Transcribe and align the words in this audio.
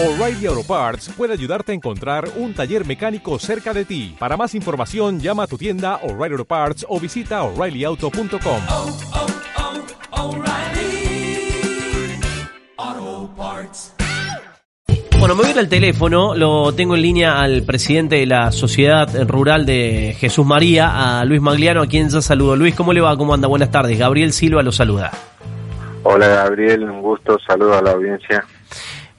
O'Reilly 0.00 0.46
Auto 0.46 0.62
Parts 0.62 1.08
puede 1.16 1.32
ayudarte 1.32 1.72
a 1.72 1.74
encontrar 1.74 2.28
un 2.36 2.54
taller 2.54 2.86
mecánico 2.86 3.36
cerca 3.40 3.74
de 3.74 3.84
ti. 3.84 4.14
Para 4.16 4.36
más 4.36 4.54
información, 4.54 5.18
llama 5.18 5.42
a 5.42 5.46
tu 5.48 5.58
tienda 5.58 5.96
O'Reilly 6.04 6.34
Auto 6.34 6.44
Parts 6.44 6.86
o 6.88 7.00
visita 7.00 7.42
oreillyauto.com. 7.42 8.60
oh, 8.68 8.96
oh, 10.12 10.22
O'Reilly 10.22 11.50
Auto 12.76 13.34
Parts. 13.36 13.92
Bueno, 15.18 15.34
me 15.34 15.40
voy 15.40 15.48
a 15.48 15.54
ir 15.54 15.58
al 15.58 15.68
teléfono, 15.68 16.36
lo 16.36 16.72
tengo 16.74 16.94
en 16.94 17.02
línea 17.02 17.42
al 17.42 17.64
presidente 17.64 18.14
de 18.14 18.26
la 18.26 18.52
Sociedad 18.52 19.08
Rural 19.26 19.66
de 19.66 20.14
Jesús 20.16 20.46
María, 20.46 21.18
a 21.18 21.24
Luis 21.24 21.40
Magliano, 21.40 21.82
a 21.82 21.88
quien 21.88 22.08
ya 22.08 22.20
saludo. 22.20 22.54
Luis, 22.54 22.76
¿cómo 22.76 22.92
le 22.92 23.00
va? 23.00 23.16
¿Cómo 23.16 23.34
anda? 23.34 23.48
Buenas 23.48 23.72
tardes. 23.72 23.98
Gabriel 23.98 24.32
Silva 24.32 24.62
lo 24.62 24.70
saluda. 24.70 25.10
Hola 26.04 26.28
Gabriel, 26.28 26.84
un 26.84 27.02
gusto, 27.02 27.36
saludo 27.44 27.76
a 27.76 27.82
la 27.82 27.90
audiencia. 27.90 28.44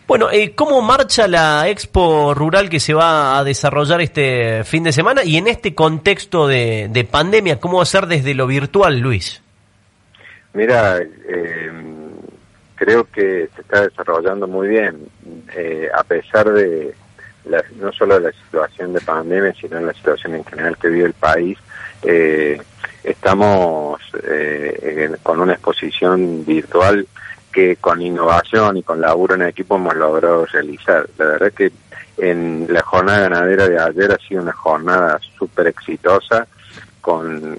Bueno, 0.10 0.32
eh, 0.32 0.54
¿cómo 0.56 0.82
marcha 0.82 1.28
la 1.28 1.70
Expo 1.70 2.34
Rural 2.34 2.68
que 2.68 2.80
se 2.80 2.96
va 2.96 3.38
a 3.38 3.44
desarrollar 3.44 4.02
este 4.02 4.64
fin 4.64 4.84
de 4.84 4.92
semana? 4.92 5.24
Y 5.24 5.38
en 5.38 5.48
este 5.48 5.76
contexto 5.76 6.48
de, 6.48 6.88
de 6.90 7.04
pandemia, 7.04 7.60
¿cómo 7.60 7.78
va 7.78 7.84
a 7.84 7.86
ser 7.86 8.08
desde 8.08 8.34
lo 8.34 8.48
virtual, 8.48 8.98
Luis? 9.02 9.44
Mira, 10.54 10.98
eh, 10.98 11.72
creo 12.74 13.04
que 13.12 13.50
se 13.56 13.62
está 13.62 13.84
desarrollando 13.84 14.48
muy 14.48 14.70
bien, 14.70 14.98
eh, 15.56 15.88
a 15.96 16.04
pesar 16.04 16.52
de 16.54 16.92
la- 17.46 17.64
no 17.80 17.92
solo 17.94 18.20
la 18.20 18.32
situación 18.32 18.94
de 18.94 19.02
pandemia, 19.02 19.54
sino 19.62 19.80
la 19.80 19.94
situación 19.94 20.34
en 20.34 20.44
general 20.44 20.76
que 20.82 20.88
vive 20.90 21.06
el 21.06 21.14
país. 21.14 21.56
eh, 22.02 22.60
estamos 23.04 24.00
eh, 24.24 25.12
con 25.22 25.42
una 25.42 25.52
exposición 25.54 26.46
virtual 26.46 27.06
que 27.52 27.78
con 27.78 28.02
innovación 28.02 28.78
y 28.78 28.84
con 28.84 29.02
laburo 29.02 29.36
en 29.36 29.44
equipo 29.44 29.76
hemos 29.76 29.96
logrado 29.96 30.46
realizar. 30.46 31.08
La 31.18 31.26
verdad 31.26 31.52
que 31.52 31.72
en 32.18 32.68
la 32.70 32.82
jornada 32.82 33.30
ganadera 33.30 33.68
de 33.68 33.80
ayer 33.80 34.12
ha 34.12 34.28
sido 34.28 34.42
una 34.42 34.54
jornada 34.54 35.20
súper 35.38 35.68
exitosa 35.68 36.48
con 37.02 37.58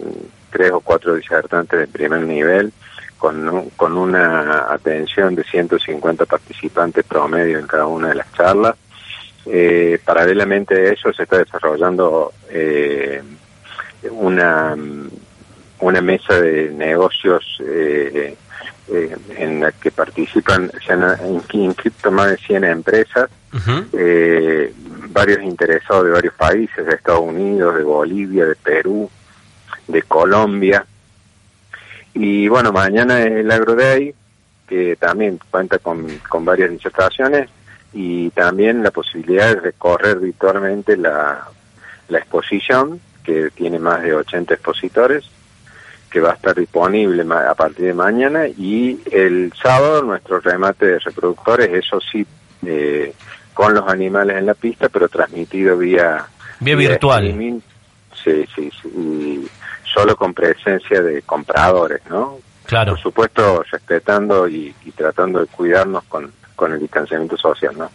tres 0.51 0.71
o 0.73 0.81
cuatro 0.81 1.15
disertantes 1.15 1.79
de 1.79 1.87
primer 1.87 2.23
nivel, 2.23 2.73
con, 3.19 3.71
con 3.77 3.97
una 3.97 4.73
atención 4.73 5.35
de 5.35 5.45
150 5.45 6.27
participantes 6.27 7.05
promedio 7.05 7.59
en 7.59 7.67
cada 7.67 7.87
una 7.87 8.09
de 8.09 8.15
las 8.17 8.33
charlas. 8.33 8.77
Eh, 9.47 9.99
paralelamente 10.05 10.75
a 10.75 10.93
eso 10.93 11.13
se 11.13 11.23
está 11.23 11.39
desarrollando 11.39 12.33
eh, 12.51 13.23
una, 14.11 14.77
una 15.81 16.01
mesa 16.01 16.35
de 16.41 16.71
negocios 16.71 17.61
eh, 17.67 18.37
eh, 18.93 19.17
en 19.37 19.61
la 19.61 19.73
que 19.73 19.91
participan, 19.91 20.71
se 20.85 20.93
han 20.93 21.17
in- 21.29 21.43
inscrito 21.63 22.11
más 22.11 22.31
de 22.31 22.37
100 22.39 22.65
empresas 22.65 23.31
eh, 23.93 24.73
varios 25.09 25.43
interesados 25.43 26.05
de 26.05 26.11
varios 26.13 26.35
países, 26.35 26.87
de 26.87 26.95
Estados 26.95 27.23
Unidos, 27.23 27.75
de 27.77 27.83
Bolivia, 27.83 28.47
de 28.47 28.55
Perú, 28.57 29.11
de 29.89 30.03
Colombia. 30.03 30.85
Y 32.15 32.49
bueno, 32.49 32.73
mañana 32.73 33.23
es 33.23 33.33
el 33.33 33.51
AgroDay, 33.51 34.15
que 34.69 34.97
también 34.97 35.39
cuenta 35.51 35.79
con, 35.79 36.07
con 36.29 36.45
varias 36.45 36.71
disertaciones 36.71 37.49
y 37.93 38.31
también 38.31 38.83
la 38.85 38.91
posibilidad 38.93 39.49
de 39.55 39.61
recorrer 39.61 40.19
virtualmente 40.19 40.97
la, 40.97 41.49
la 42.09 42.19
exposición, 42.19 43.01
que 43.25 43.51
tiene 43.51 43.79
más 43.79 44.03
de 44.03 44.15
80 44.15 44.55
expositores, 44.55 45.25
que 46.11 46.21
va 46.21 46.31
a 46.31 46.35
estar 46.35 46.55
disponible 46.55 47.25
a 47.33 47.55
partir 47.55 47.87
de 47.87 47.95
mañana 47.95 48.47
y 48.47 49.01
el 49.13 49.53
sábado 49.63 50.03
nuestro 50.03 50.41
remate 50.41 50.87
de 50.87 50.99
reproductores, 50.99 51.71
eso 51.73 52.01
sí, 52.01 52.27
eh, 52.67 53.15
con 53.55 53.75
los 53.75 53.89
animales 53.89 54.37
en 54.37 54.47
la 54.47 54.55
pista, 54.55 54.89
pero 54.89 55.09
transmitido 55.09 55.79
vía, 55.79 56.27
Vía 56.59 56.77
virtual. 56.77 57.25
streaming. 57.27 57.61
Sí, 58.23 58.45
sí, 58.55 58.71
sí, 58.83 58.89
y 58.89 59.49
solo 59.95 60.15
con 60.17 60.35
presencia 60.35 61.01
de 61.01 61.23
compradores, 61.23 62.01
¿no? 62.11 62.39
Claro. 62.67 62.93
Por 62.93 63.01
supuesto, 63.03 63.63
respetando 63.71 64.47
y, 64.49 64.75
y 64.85 64.91
tratando 64.93 65.41
de 65.41 65.47
cuidarnos 65.47 66.05
con, 66.05 66.31
con 66.55 66.73
el 66.73 66.81
distanciamiento 66.81 67.37
social, 67.37 67.75
¿no? 67.79 67.91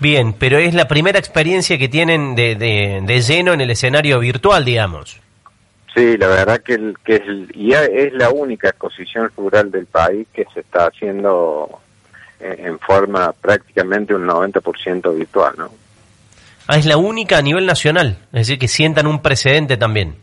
Bien, 0.00 0.32
pero 0.32 0.58
es 0.58 0.74
la 0.74 0.88
primera 0.88 1.18
experiencia 1.18 1.78
que 1.78 1.88
tienen 1.88 2.34
de, 2.34 2.56
de, 2.56 3.00
de 3.04 3.20
lleno 3.20 3.52
en 3.52 3.60
el 3.60 3.70
escenario 3.70 4.18
virtual, 4.18 4.64
digamos. 4.64 5.20
Sí, 5.94 6.16
la 6.16 6.26
verdad 6.28 6.60
que, 6.60 6.74
el, 6.74 6.96
que 7.04 7.16
es, 7.16 7.22
el- 7.22 7.50
y 7.54 7.70
ya 7.70 7.84
es 7.84 8.12
la 8.14 8.30
única 8.30 8.68
exposición 8.68 9.30
rural 9.36 9.70
del 9.70 9.86
país 9.86 10.26
que 10.32 10.46
se 10.54 10.60
está 10.60 10.86
haciendo 10.86 11.80
en, 12.40 12.66
en 12.66 12.78
forma 12.78 13.32
prácticamente 13.32 14.14
un 14.14 14.26
90% 14.26 15.14
virtual, 15.14 15.54
¿no? 15.58 15.70
Ah, 16.66 16.78
es 16.78 16.86
la 16.86 16.96
única 16.96 17.38
a 17.38 17.42
nivel 17.42 17.66
nacional, 17.66 18.16
es 18.32 18.46
decir, 18.46 18.58
que 18.58 18.68
sientan 18.68 19.06
un 19.06 19.20
precedente 19.20 19.76
también. 19.76 20.14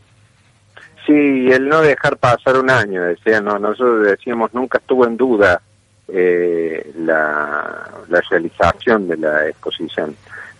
Sí, 1.05 1.13
el 1.51 1.67
no 1.67 1.81
dejar 1.81 2.17
pasar 2.17 2.57
un 2.57 2.69
año, 2.69 3.03
decía, 3.03 3.41
no, 3.41 3.59
nosotros 3.59 4.05
decíamos 4.07 4.53
nunca 4.53 4.77
estuvo 4.77 5.05
en 5.05 5.17
duda 5.17 5.61
eh, 6.07 6.91
la, 6.99 7.89
la 8.07 8.21
realización 8.29 9.07
de 9.07 9.17
la 9.17 9.47
exposición. 9.47 10.15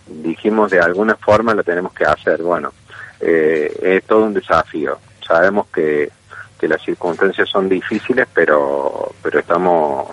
Dijimos 0.06 0.70
de 0.70 0.80
alguna 0.80 1.14
forma 1.16 1.54
lo 1.54 1.62
tenemos 1.62 1.92
que 1.92 2.04
hacer. 2.04 2.42
Bueno, 2.42 2.72
eh, 3.20 3.78
es 3.82 4.04
todo 4.04 4.24
un 4.24 4.34
desafío. 4.34 4.98
Sabemos 5.26 5.66
que, 5.68 6.10
que 6.58 6.68
las 6.68 6.82
circunstancias 6.82 7.48
son 7.48 7.68
difíciles, 7.68 8.26
pero 8.32 9.12
pero 9.22 9.40
estamos 9.40 10.08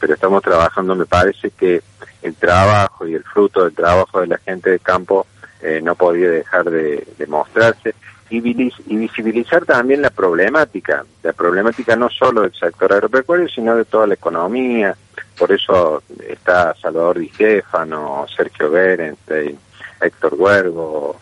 pero 0.00 0.14
estamos 0.14 0.42
trabajando. 0.42 0.94
Me 0.94 1.06
parece 1.06 1.50
que 1.50 1.82
el 2.22 2.34
trabajo 2.34 3.06
y 3.06 3.14
el 3.14 3.24
fruto 3.24 3.64
del 3.64 3.74
trabajo 3.74 4.20
de 4.20 4.28
la 4.28 4.38
gente 4.38 4.70
de 4.70 4.78
campo 4.78 5.26
eh, 5.60 5.80
no 5.82 5.94
podía 5.94 6.30
dejar 6.30 6.70
de, 6.70 7.06
mostrarse 7.26 7.94
y 8.30 8.40
visibilizar 8.40 9.64
también 9.64 10.02
la 10.02 10.10
problemática, 10.10 11.04
la 11.22 11.32
problemática 11.32 11.96
no 11.96 12.10
solo 12.10 12.42
del 12.42 12.52
sector 12.52 12.92
agropecuario, 12.92 13.48
sino 13.48 13.74
de 13.74 13.86
toda 13.86 14.06
la 14.06 14.14
economía. 14.14 14.94
Por 15.38 15.50
eso 15.50 16.02
está 16.28 16.74
Salvador 16.74 17.18
Di 17.18 17.28
Stefano, 17.30 18.26
Sergio 18.34 18.70
Berenstein, 18.70 19.58
Héctor 20.00 20.34
Huergo, 20.34 21.16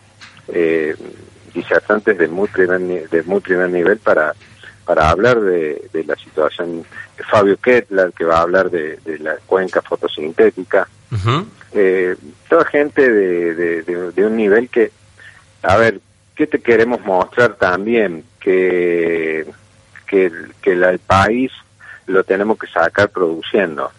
eh, 0.49 0.95
disertantes 1.53 2.17
de 2.17 2.27
muy 2.27 2.47
primer, 2.47 2.79
de 3.09 3.23
muy 3.23 3.39
primer 3.41 3.69
nivel 3.69 3.97
para, 3.97 4.33
para 4.85 5.09
hablar 5.09 5.39
de, 5.39 5.89
de 5.93 6.03
la 6.03 6.15
situación. 6.15 6.83
Fabio 7.29 7.57
Kettler, 7.57 8.11
que 8.13 8.23
va 8.25 8.37
a 8.37 8.41
hablar 8.41 8.69
de, 8.69 8.97
de 9.03 9.19
la 9.19 9.35
cuenca 9.45 9.81
fotosintética. 9.81 10.87
Eh, 11.73 12.15
toda 12.49 12.65
gente 12.65 13.11
de, 13.11 13.55
de- 13.55 14.25
un 14.25 14.35
nivel 14.37 14.69
que, 14.69 14.91
a 15.63 15.77
ver, 15.77 15.99
¿qué 16.35 16.47
te 16.47 16.59
queremos 16.59 17.01
mostrar 17.01 17.55
también? 17.55 18.23
Que, 18.39 19.45
que, 20.07 20.31
que 20.61 20.75
la- 20.75 20.91
el 20.91 20.99
país 20.99 21.51
lo 22.05 22.23
tenemos 22.23 22.57
que 22.57 22.67
sacar 22.67 23.09
produciendo. 23.09 23.91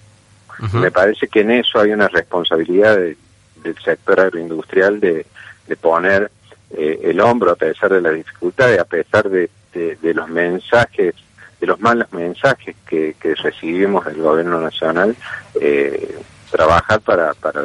Me 0.81 0.91
parece 0.91 1.29
que 1.29 1.41
en 1.43 1.51
eso 1.53 1.79
hay 1.81 1.93
una 1.93 2.09
responsabilidad 2.09 2.97
de- 2.97 3.17
del 3.63 3.77
sector 3.83 4.21
agroindustrial 4.21 4.99
de, 5.01 5.27
de 5.67 5.77
poner 5.77 6.31
eh, 6.77 7.01
el 7.05 7.21
hombro 7.21 7.53
a 7.53 7.57
pesar 7.57 7.93
de 7.93 8.01
las 8.01 8.15
dificultades, 8.15 8.79
a 8.79 8.85
pesar 8.85 9.29
de, 9.29 9.49
de- 9.73 10.15
los 10.15 10.29
mensajes, 10.29 11.15
de 11.61 11.67
los 11.67 11.81
malos 11.81 12.13
mensajes 12.13 12.75
que, 12.87 13.15
recibimos 13.43 14.05
del 14.07 14.23
gobierno 14.23 14.61
nacional, 14.61 15.15
eh, 15.61 16.19
trabajar 16.51 17.01
para, 17.01 17.35
para, 17.35 17.63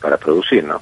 para 0.00 0.16
producir, 0.16 0.64
¿no? 0.64 0.80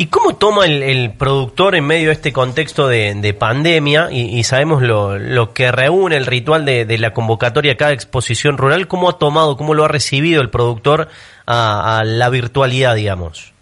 ¿Y 0.00 0.06
cómo 0.06 0.36
toma 0.36 0.64
el, 0.64 0.82
el 0.84 1.12
productor 1.12 1.74
en 1.74 1.84
medio 1.84 2.06
de 2.06 2.12
este 2.12 2.32
contexto 2.32 2.86
de, 2.86 3.14
de 3.14 3.34
pandemia? 3.34 4.08
Y, 4.12 4.42
sabemos 4.44 4.80
lo, 4.80 5.18
lo 5.18 5.52
que 5.52 5.72
reúne 5.72 6.16
el 6.16 6.24
ritual 6.24 6.64
de, 6.64 6.84
de 6.84 6.98
la 6.98 7.12
convocatoria 7.12 7.76
cada 7.76 7.92
exposición 7.92 8.58
rural. 8.58 8.86
¿Cómo 8.86 9.10
ha 9.10 9.18
tomado, 9.18 9.56
cómo 9.56 9.74
lo 9.74 9.84
ha 9.84 9.88
recibido 9.88 10.40
el 10.40 10.50
productor 10.50 11.08
a, 11.46 11.98
a 11.98 12.04
la 12.04 12.28
virtualidad, 12.30 12.94
digamos? 12.94 13.52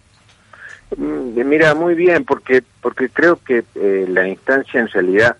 Mm, 0.97 1.27
Mira, 1.47 1.75
muy 1.75 1.94
bien, 1.94 2.25
porque 2.25 2.62
porque 2.81 3.09
creo 3.09 3.37
que 3.44 3.65
eh, 3.75 4.06
la 4.09 4.27
instancia 4.29 4.81
en 4.81 4.88
realidad, 4.88 5.37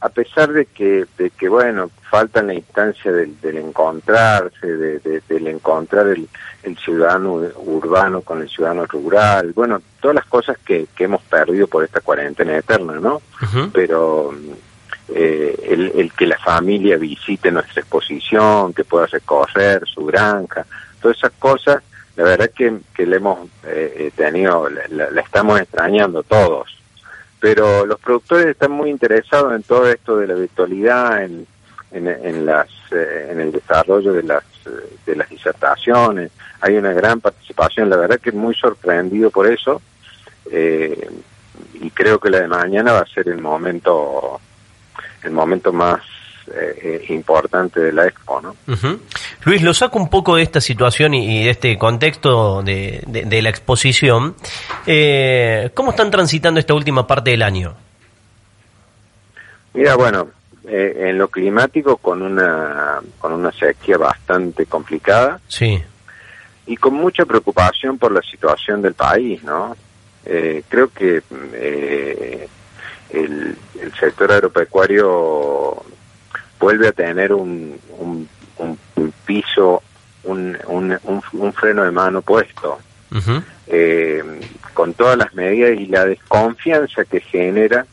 a 0.00 0.08
pesar 0.08 0.52
de 0.52 0.66
que, 0.66 1.06
de 1.18 1.30
que 1.30 1.48
bueno, 1.48 1.90
falta 2.10 2.42
la 2.42 2.54
instancia 2.54 3.12
del, 3.12 3.38
del 3.40 3.58
encontrarse, 3.58 4.66
de, 4.66 4.98
de- 5.00 5.22
del 5.28 5.46
encontrar 5.48 6.06
el, 6.08 6.28
el 6.62 6.76
ciudadano 6.78 7.34
urbano 7.64 8.22
con 8.22 8.40
el 8.42 8.48
ciudadano 8.48 8.86
rural, 8.86 9.52
bueno, 9.54 9.80
todas 10.00 10.14
las 10.16 10.26
cosas 10.26 10.56
que, 10.58 10.86
que 10.96 11.04
hemos 11.04 11.22
perdido 11.22 11.66
por 11.66 11.84
esta 11.84 12.00
cuarentena 12.00 12.56
eterna, 12.56 12.94
¿no? 13.00 13.20
Pero 13.72 14.32
mm, 14.32 14.52
eh, 15.14 15.54
el, 15.68 15.92
el 15.96 16.12
que 16.12 16.26
la 16.26 16.38
familia 16.38 16.96
visite 16.96 17.50
nuestra 17.50 17.80
exposición, 17.82 18.72
que 18.72 18.84
pueda 18.84 19.06
recorrer 19.06 19.82
su 19.86 20.04
granja, 20.06 20.64
todas 21.02 21.16
esas 21.18 21.32
cosas, 21.38 21.82
la 22.16 22.24
verdad 22.24 22.50
que, 22.50 22.78
que 22.94 23.06
le 23.06 23.16
hemos 23.16 23.48
eh, 23.64 23.94
eh, 23.96 24.12
tenido, 24.14 24.68
la, 24.68 25.20
estamos 25.20 25.60
extrañando 25.60 26.22
todos. 26.22 26.76
Pero 27.40 27.86
los 27.86 27.98
productores 27.98 28.46
están 28.46 28.72
muy 28.72 28.90
interesados 28.90 29.54
en 29.54 29.62
todo 29.62 29.88
esto 29.88 30.16
de 30.18 30.26
la 30.26 30.34
virtualidad, 30.34 31.24
en, 31.24 31.46
en, 31.90 32.06
en 32.06 32.44
las 32.44 32.68
eh, 32.92 33.28
en 33.30 33.40
el 33.40 33.52
desarrollo 33.52 34.12
de 34.12 34.22
las 34.22 34.44
eh, 34.66 34.96
de 35.06 35.16
las 35.16 35.28
disertaciones. 35.28 36.30
Hay 36.60 36.76
una 36.76 36.92
gran 36.92 37.20
participación. 37.20 37.88
La 37.88 37.96
verdad 37.96 38.20
que 38.20 38.32
muy 38.32 38.54
sorprendido 38.54 39.30
por 39.30 39.46
eso. 39.46 39.80
Eh, 40.50 41.08
y 41.74 41.90
creo 41.90 42.18
que 42.18 42.30
la 42.30 42.40
de 42.40 42.48
mañana 42.48 42.92
va 42.92 43.00
a 43.00 43.06
ser 43.06 43.28
el 43.28 43.38
momento 43.38 44.40
el 45.22 45.30
momento 45.30 45.72
más 45.72 46.00
eh, 46.54 47.04
importante 47.10 47.80
de 47.80 47.92
la 47.92 48.06
expo 48.06 48.40
no. 48.40 48.54
Luis, 49.44 49.62
lo 49.62 49.72
saco 49.74 49.98
un 49.98 50.08
poco 50.10 50.36
de 50.36 50.42
esta 50.42 50.60
situación 50.60 51.14
y, 51.14 51.40
y 51.40 51.44
de 51.44 51.50
este 51.50 51.78
contexto 51.78 52.62
de, 52.62 53.02
de- 53.06 53.24
de 53.24 53.42
la 53.42 53.50
exposición. 53.50 54.34
Eh, 54.86 55.70
¿Cómo 55.74 55.90
están 55.90 56.10
transitando 56.10 56.60
esta 56.60 56.74
última 56.74 57.06
parte 57.06 57.30
del 57.30 57.42
año? 57.42 57.74
Mira, 59.74 59.94
bueno, 59.96 60.28
eh, 60.68 61.06
en 61.08 61.18
lo 61.18 61.28
climático 61.28 61.96
con 61.96 62.22
una 62.22 63.00
con 63.18 63.32
una 63.32 63.52
sequía 63.52 63.96
bastante 63.98 64.66
complicada 64.66 65.40
Sí. 65.48 65.82
y 66.66 66.76
con 66.76 66.94
mucha 66.94 67.24
preocupación 67.24 67.98
por 67.98 68.12
la 68.12 68.22
situación 68.22 68.82
del 68.82 68.94
país, 68.94 69.42
¿no? 69.44 69.76
Creo 70.68 70.88
que 70.92 71.22
el, 73.10 73.56
el 73.80 73.92
sector 73.98 74.30
agropecuario 74.30 75.69
vuelve 76.60 76.88
a 76.88 76.92
tener 76.92 77.32
un, 77.32 77.76
un, 77.98 78.28
un- 78.58 78.78
un 78.96 79.12
piso, 79.26 79.82
un, 80.24 80.56
un, 80.66 81.52
freno 81.54 81.82
de 81.82 81.90
mano 81.90 82.20
puesto, 82.22 82.78
eh, 83.66 84.22
con 84.74 84.94
todas 84.94 85.16
las 85.16 85.34
medidas 85.34 85.78
y 85.80 85.86
la 85.86 86.04
desconfianza 86.04 87.04
que 87.04 87.20
genera 87.20 87.86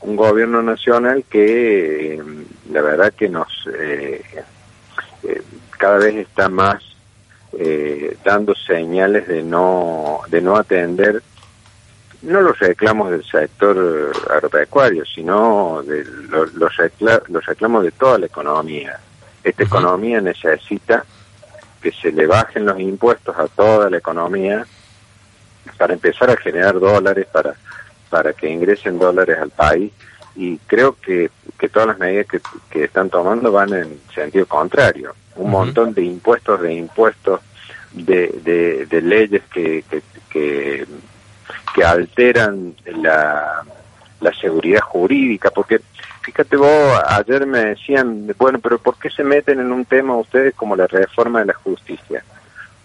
un 0.00 0.16
gobierno 0.16 0.62
nacional 0.62 1.24
que 1.30 2.14
eh, 2.14 2.22
la 2.72 2.82
verdad 2.82 3.12
que 3.12 3.28
nos 3.28 3.48
eh, 3.78 4.22
eh, 5.22 5.42
cada 5.78 5.98
vez 5.98 6.16
está 6.16 6.48
más 6.48 6.82
eh, 7.58 8.16
dando 8.24 8.54
señales 8.54 9.28
de 9.28 9.42
no 9.42 10.20
de 10.28 10.40
no 10.40 10.56
atender 10.56 11.22
no 12.24 12.40
los 12.40 12.58
reclamos 12.58 13.10
del 13.10 13.24
sector 13.24 14.12
agropecuario 14.30 15.04
sino 15.04 15.82
de 15.86 16.04
lo- 16.28 16.46
los, 16.46 16.72
recla- 16.76 17.22
los 17.28 17.44
reclamos 17.46 17.84
de 17.84 17.90
toda 17.92 18.18
la 18.18 18.26
economía 18.26 18.98
esta 19.42 19.62
economía 19.62 20.20
necesita 20.20 21.04
que 21.82 21.92
se 21.92 22.10
le 22.12 22.26
bajen 22.26 22.64
los 22.64 22.80
impuestos 22.80 23.36
a 23.38 23.46
toda 23.48 23.90
la 23.90 23.98
economía 23.98 24.66
para 25.76 25.92
empezar 25.92 26.30
a 26.30 26.36
generar 26.38 26.78
dólares, 26.80 27.26
para, 27.30 27.54
para 28.08 28.32
que 28.32 28.48
ingresen 28.48 28.98
dólares 28.98 29.36
al 29.38 29.50
país. 29.50 29.92
Y 30.34 30.56
creo 30.66 30.96
que, 30.98 31.30
que 31.58 31.68
todas 31.68 31.88
las 31.88 31.98
medidas 31.98 32.26
que, 32.26 32.40
que 32.70 32.84
están 32.84 33.10
tomando 33.10 33.52
van 33.52 33.74
en 33.74 34.00
sentido 34.14 34.46
contrario. 34.46 35.14
Un 35.36 35.50
montón 35.50 35.92
de 35.92 36.02
impuestos, 36.04 36.60
de 36.62 36.72
impuestos, 36.72 37.40
de, 37.92 38.28
de, 38.42 38.86
de 38.86 39.02
leyes 39.02 39.42
que, 39.52 39.84
que, 39.90 40.02
que, 40.30 40.86
que 41.74 41.84
alteran 41.84 42.74
la, 42.86 43.62
la 44.20 44.32
seguridad 44.34 44.80
jurídica, 44.80 45.50
porque 45.50 45.80
fíjate 46.22 46.56
vos, 46.56 47.00
ayer 47.08 47.46
me 47.46 47.58
decían, 47.66 48.26
bueno, 48.38 48.58
pero 48.58 48.78
¿por 48.78 48.96
qué 48.98 49.10
se 49.10 49.24
meten 49.24 49.60
en 49.60 49.72
un 49.72 49.84
tema 49.84 50.16
ustedes 50.16 50.54
como 50.54 50.76
la 50.76 50.86
reforma 50.86 51.40
de 51.40 51.46
la 51.46 51.54
justicia? 51.54 52.24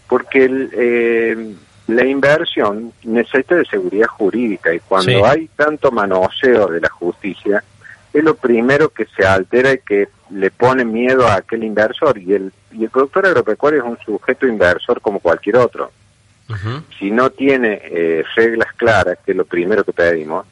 Porque 0.08 0.46
el, 0.46 0.70
eh, 0.74 1.54
la 1.88 2.06
inversión 2.06 2.92
necesita 3.04 3.56
de 3.56 3.66
seguridad 3.66 4.08
jurídica 4.08 4.74
y 4.74 4.80
cuando 4.80 5.12
Sí. 5.12 5.22
hay 5.24 5.48
tanto 5.56 5.92
manoseo 5.92 6.68
de 6.68 6.82
la 6.82 6.90
justicia, 6.90 7.64
es 8.12 8.24
lo 8.24 8.36
primero 8.36 8.90
que 8.90 9.06
se 9.16 9.26
altera 9.26 9.72
y 9.72 9.80
que 9.80 10.10
le 10.32 10.50
pone 10.52 10.84
miedo 10.84 11.28
a 11.28 11.36
aquel 11.36 11.64
inversor. 11.64 12.18
Y 12.18 12.34
el, 12.34 12.52
y 12.72 12.84
el 12.84 12.90
productor 12.90 13.28
agropecuario 13.28 13.80
es 13.80 13.86
un 13.86 13.98
sujeto 14.00 14.48
inversor 14.48 15.00
como 15.00 15.20
cualquier 15.20 15.58
otro 15.58 15.92
Si 16.98 17.12
no 17.12 17.30
tiene 17.30 17.80
eh, 17.84 18.24
reglas 18.36 18.74
claras, 18.76 19.18
que 19.26 19.32
es 19.32 19.38
lo 19.38 19.46
primero 19.46 19.84
que 19.84 19.94
pedimos, 19.94 20.46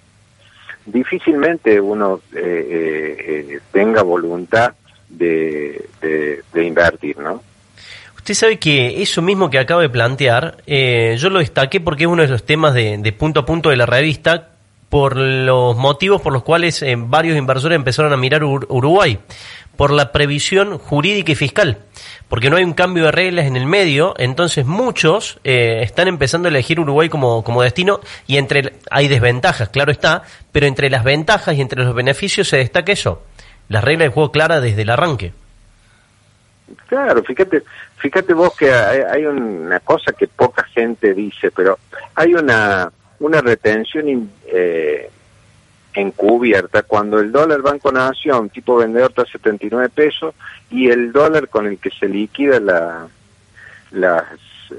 difícilmente 0.86 1.80
uno 1.82 2.22
eh, 2.36 2.40
eh, 2.40 3.46
eh, 3.50 3.60
tenga 3.72 4.04
voluntad 4.04 4.74
de, 5.10 5.86
de, 6.02 6.42
de 6.54 6.64
invertir, 6.64 7.18
¿no? 7.18 7.42
Usted 8.16 8.34
sabe 8.34 8.60
que 8.60 9.02
eso 9.02 9.22
mismo 9.22 9.50
que 9.50 9.58
acabo 9.60 9.82
de 9.82 9.90
plantear, 9.90 10.58
eh, 10.68 11.16
yo 11.18 11.30
lo 11.30 11.40
destaqué 11.40 11.80
porque 11.80 12.04
es 12.04 12.10
uno 12.10 12.22
de 12.24 12.28
los 12.28 12.44
temas 12.46 12.74
de, 12.74 12.98
de 12.98 13.12
punto 13.14 13.40
a 13.40 13.46
punto 13.46 13.70
de 13.70 13.78
la 13.78 13.86
revista, 13.86 14.50
por 14.90 15.18
los 15.18 15.76
motivos 15.76 16.22
por 16.22 16.32
los 16.32 16.44
cuales 16.44 16.82
eh, 16.82 16.96
varios 16.98 17.38
inversores 17.38 17.76
empezaron 17.76 18.14
a 18.14 18.18
mirar 18.18 18.44
Ur- 18.44 18.66
Uruguay, 18.70 19.20
por 19.77 19.91
la 19.91 20.12
previsión 20.12 20.77
jurídica 20.79 21.31
y 21.31 21.35
fiscal, 21.35 21.77
porque 22.27 22.50
no 22.50 22.57
hay 22.57 22.63
un 22.63 22.74
cambio 22.74 23.06
de 23.06 23.12
reglas 23.12 23.45
en 23.45 23.56
el 23.56 23.65
medio, 23.68 24.15
entonces 24.18 24.65
muchos 24.65 25.39
eh, 25.44 25.81
están 25.83 26.07
empezando 26.07 26.47
a 26.47 26.51
elegir 26.51 26.79
Uruguay 26.79 27.07
como, 27.09 27.44
como 27.44 27.62
destino 27.62 28.00
y 28.25 28.38
entre 28.38 28.74
hay 28.89 29.07
desventajas, 29.07 29.69
claro 29.69 29.91
está, 29.91 30.24
pero 30.51 30.65
entre 30.65 30.89
las 30.89 31.03
ventajas 31.03 31.56
y 31.56 31.62
entre 31.62 31.83
los 31.83 31.94
beneficios 31.95 32.50
se 32.50 32.57
destaca 32.57 32.91
eso, 32.91 33.21
las 33.69 33.83
reglas 33.83 34.07
de 34.09 34.13
juego 34.13 34.31
claras 34.31 34.62
desde 34.62 34.81
el 34.81 34.89
arranque. 34.89 35.31
Claro, 36.88 37.24
fíjate, 37.24 37.63
fíjate 37.97 38.33
vos 38.33 38.53
que 38.57 38.71
hay, 38.74 39.25
una 39.25 39.79
cosa 39.79 40.12
que 40.12 40.27
poca 40.27 40.63
gente 40.65 41.13
dice, 41.13 41.51
pero 41.51 41.77
hay 42.15 42.33
una 42.33 42.91
una 43.19 43.41
retención 43.41 44.07
in- 44.09 44.31
encubierta 46.00 46.84
cuando 46.84 47.20
el 47.20 47.32
dólar 47.32 47.62
Banco 47.62 47.92
Nación 47.92 48.50
tipo 48.50 48.76
vendedor 48.78 49.10
está 49.10 49.24
a 49.24 49.26
79 49.26 49.90
pesos 49.90 50.36
y 50.70 50.90
el 50.90 51.12
dólar 51.12 51.48
con 51.50 51.66
el 51.68 51.78
que 51.80 51.90
se 51.90 52.08
liquida 52.08 52.60
la, 52.60 53.08
las, 53.92 54.24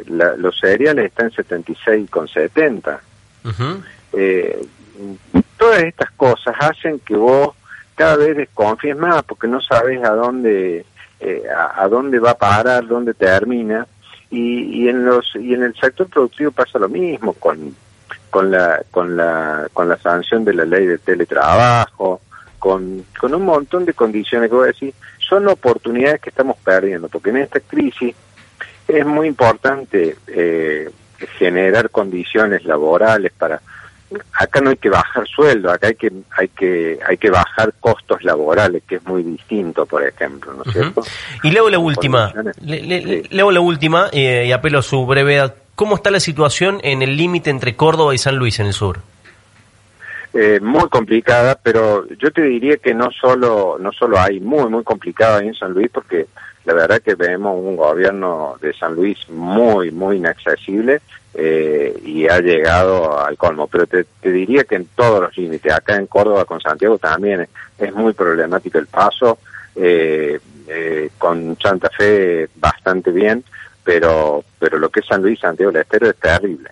la- 0.06 0.36
los 0.36 0.58
cereales 0.58 1.06
está 1.06 1.24
en 1.24 1.30
76,70. 1.30 2.98
Ujú. 3.44 3.82
Eh, 4.12 4.66
todas 5.56 5.82
estas 5.82 6.10
cosas 6.12 6.54
hacen 6.60 6.98
que 7.00 7.14
vos 7.16 7.54
cada 7.94 8.16
vez 8.16 8.36
desconfíes 8.36 8.96
más 8.96 9.22
porque 9.24 9.48
no 9.48 9.60
sabes 9.60 10.02
a 10.04 10.10
dónde 10.10 10.84
eh, 11.20 11.42
a, 11.54 11.82
a 11.82 11.88
dónde 11.88 12.18
va 12.20 12.30
a 12.32 12.38
parar, 12.38 12.86
dónde 12.86 13.12
termina 13.14 13.86
y, 14.30 14.82
y 14.84 14.88
en 14.88 15.04
los 15.04 15.34
y 15.34 15.54
en 15.54 15.64
el 15.64 15.74
sector 15.74 16.06
productivo 16.08 16.52
pasa 16.52 16.78
lo 16.78 16.88
mismo 16.88 17.32
con 17.32 17.74
con 18.30 18.50
la 18.50 18.82
con 18.90 19.16
la 19.16 19.68
con 19.72 19.88
la 19.88 19.96
sanción 19.98 20.44
de 20.44 20.54
la 20.54 20.64
ley 20.64 20.86
de 20.86 20.98
teletrabajo 20.98 22.20
con, 22.58 23.04
con 23.18 23.34
un 23.34 23.44
montón 23.44 23.84
de 23.84 23.94
condiciones 23.94 24.48
que 24.50 24.54
voy 24.56 24.64
a 24.64 24.72
decir 24.72 24.92
son 25.18 25.46
oportunidades 25.48 26.20
que 26.20 26.30
estamos 26.30 26.56
perdiendo 26.64 27.08
porque 27.08 27.30
en 27.30 27.38
esta 27.38 27.60
crisis 27.60 28.14
es 28.88 29.06
muy 29.06 29.28
importante 29.28 30.16
eh, 30.26 30.90
generar 31.38 31.90
condiciones 31.90 32.64
laborales 32.64 33.32
para 33.36 33.60
acá 34.32 34.60
no 34.62 34.70
hay 34.70 34.76
que 34.78 34.88
bajar 34.88 35.26
sueldo 35.28 35.70
acá 35.70 35.88
hay 35.88 35.94
que 35.94 36.10
hay 36.36 36.48
que 36.48 36.98
hay 37.06 37.16
que 37.18 37.30
bajar 37.30 37.74
costos 37.78 38.24
laborales 38.24 38.82
que 38.88 38.96
es 38.96 39.04
muy 39.06 39.22
distinto 39.22 39.84
por 39.86 40.02
ejemplo 40.02 40.54
no 40.54 40.62
es 40.64 40.72
cierto 40.72 41.02
Y 41.42 41.50
leo 41.50 41.68
la 41.68 41.78
última, 41.78 42.32
Condiciones. 42.32 42.56
le, 42.62 42.82
le- 42.82 43.22
Sí. 43.22 43.28
leo 43.36 43.50
la 43.50 43.60
última 43.60 44.08
eh, 44.12 44.46
y 44.48 44.52
apelo 44.52 44.78
a 44.78 44.82
su 44.82 45.04
brevedad. 45.06 45.54
¿Cómo 45.78 45.94
está 45.94 46.10
la 46.10 46.18
situación 46.18 46.80
en 46.82 47.02
el 47.02 47.16
límite 47.16 47.50
entre 47.50 47.76
Córdoba 47.76 48.12
y 48.12 48.18
San 48.18 48.34
Luis 48.34 48.58
en 48.58 48.66
el 48.66 48.72
sur? 48.72 48.98
Eh, 50.34 50.58
muy 50.60 50.88
complicada, 50.88 51.56
pero 51.62 52.04
yo 52.16 52.32
te 52.32 52.42
diría 52.42 52.78
que 52.78 52.94
no 52.94 53.12
solo 53.12 53.76
no 53.78 53.92
solo 53.92 54.18
hay 54.18 54.40
muy 54.40 54.68
muy 54.68 54.82
complicado 54.82 55.38
ahí 55.38 55.46
en 55.46 55.54
San 55.54 55.74
Luis 55.74 55.88
porque 55.94 56.26
la 56.64 56.74
verdad 56.74 57.00
que 57.00 57.14
vemos 57.14 57.56
un 57.62 57.76
gobierno 57.76 58.56
de 58.60 58.74
San 58.74 58.96
Luis 58.96 59.18
muy 59.30 59.92
muy 59.92 60.16
inaccesible 60.16 61.00
eh, 61.34 61.96
y 62.04 62.26
ha 62.26 62.40
llegado 62.40 63.16
al 63.16 63.36
colmo, 63.36 63.68
pero 63.68 63.86
te, 63.86 64.02
te 64.20 64.32
diría 64.32 64.64
que 64.64 64.74
en 64.74 64.86
todos 64.96 65.20
los 65.20 65.38
límites, 65.38 65.72
acá 65.72 65.94
en 65.94 66.08
Córdoba 66.08 66.44
con 66.44 66.60
Santiago 66.60 66.98
también 66.98 67.42
es, 67.42 67.48
es 67.78 67.94
muy 67.94 68.14
problemático 68.14 68.78
el 68.78 68.88
paso, 68.88 69.38
eh, 69.76 70.40
eh, 70.66 71.10
con 71.18 71.56
Santa 71.62 71.88
Fe 71.96 72.48
bastante 72.56 73.12
bien, 73.12 73.44
pero 73.88 74.44
pero 74.58 74.76
lo 74.78 74.90
que 74.90 75.00
es 75.00 75.06
San 75.06 75.22
Luis, 75.22 75.40
Santiago 75.40 75.72
del 75.72 75.80
Estero 75.80 76.10
es 76.10 76.16
terrible. 76.16 76.68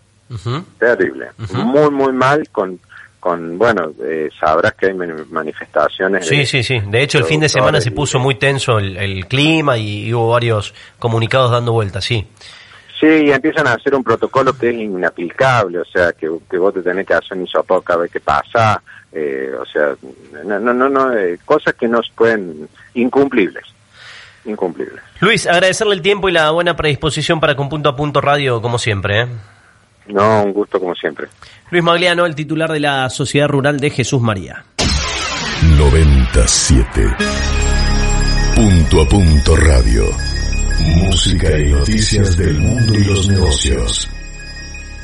Terrible, 0.78 1.28
muy 1.54 1.90
muy 1.90 2.12
mal 2.12 2.46
con 2.52 2.78
con 3.18 3.56
bueno 3.56 3.90
eh, 4.04 4.28
sabrás 4.38 4.74
que 4.74 4.86
hay 4.88 4.92
man- 4.94 5.24
manifestaciones 5.30 6.26
Sí, 6.26 6.36
de- 6.38 6.46
sí, 6.46 6.62
sí. 6.62 6.78
De 6.86 7.02
hecho, 7.02 7.16
el 7.16 7.24
fin 7.24 7.40
de 7.40 7.48
semana 7.48 7.80
se 7.80 7.90
puso 7.90 8.18
muy 8.18 8.34
tenso 8.34 8.78
el, 8.78 8.98
el 8.98 9.26
clima 9.28 9.78
y, 9.78 10.08
y 10.08 10.12
hubo 10.12 10.28
varios 10.32 10.74
comunicados 10.98 11.50
dando 11.52 11.72
vueltas, 11.72 12.04
sí. 12.04 12.26
sí 13.00 13.06
y 13.06 13.30
empiezan 13.30 13.66
a 13.66 13.72
hacer 13.72 13.94
un 13.94 14.04
protocolo 14.04 14.52
que 14.58 14.68
es 14.68 14.74
inaplicable 14.76 15.78
o 15.78 15.84
sea 15.86 16.12
que, 16.12 16.28
que 16.50 16.58
vos 16.58 16.74
te 16.74 16.82
tenés 16.82 17.06
que 17.06 17.14
hacer 17.14 17.38
un 17.38 17.44
hisopado 17.44 17.80
cada 17.80 18.00
vez 18.00 18.10
que 18.12 18.20
pasa 18.20 18.82
eh, 19.10 19.50
o 19.58 19.64
sea 19.64 19.94
no 20.44 20.60
no 20.60 20.74
no, 20.74 20.90
no 20.90 21.12
eh, 21.16 21.38
cosas 21.46 21.72
que 21.76 21.88
no 21.88 22.00
pueden 22.14 22.68
incumplibles 22.94 23.64
incumplibles 24.44 25.02
Luis, 25.20 25.46
agradecerle 25.46 25.94
el 25.94 26.02
tiempo 26.02 26.28
y 26.28 26.32
la 26.32 26.50
buena 26.50 26.76
predisposición 26.76 27.40
para 27.40 27.56
con 27.56 27.68
Punto 27.68 27.88
a 27.88 27.96
Punto 27.96 28.20
Radio, 28.20 28.60
como 28.60 28.78
siempre. 28.78 29.22
¿eh? 29.22 29.26
no 30.08 30.44
un 30.44 30.52
gusto 30.52 30.78
como 30.78 30.94
siempre 30.94 31.26
Luis 31.70 31.82
Magliano, 31.82 32.26
el 32.26 32.34
titular 32.34 32.70
de 32.70 32.80
la 32.80 33.10
Sociedad 33.10 33.48
Rural 33.48 33.80
de 33.80 33.90
Jesús 33.90 34.20
María. 34.20 34.64
97. 35.78 37.16
Punto 38.54 39.02
a 39.02 39.08
punto 39.08 39.56
radio. 39.56 40.04
Música 40.78 41.58
y 41.58 41.72
noticias 41.72 42.36
del 42.36 42.58
mundo 42.60 42.94
y 42.94 43.04
los 43.04 43.26
negocios. 43.28 44.08